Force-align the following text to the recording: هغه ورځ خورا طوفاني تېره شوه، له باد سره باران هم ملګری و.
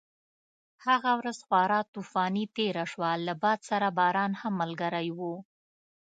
هغه 0.85 1.11
ورځ 1.19 1.37
خورا 1.47 1.79
طوفاني 1.93 2.45
تېره 2.55 2.85
شوه، 2.91 3.11
له 3.25 3.33
باد 3.43 3.59
سره 3.69 3.87
باران 3.97 4.31
هم 4.41 4.53
ملګری 4.61 5.09
و. 5.17 5.19